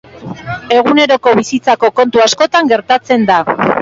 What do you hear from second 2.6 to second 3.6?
gertatzen da.